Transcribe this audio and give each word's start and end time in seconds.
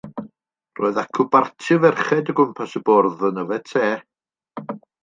Roedd 0.79 0.97
acw 1.01 1.25
barti 1.35 1.77
o 1.77 1.83
ferched 1.85 2.33
o 2.35 2.37
gwmpas 2.41 2.77
y 2.81 2.85
bwrdd 2.89 3.25
yn 3.31 3.45
yfed 3.45 3.73
te. 3.77 3.87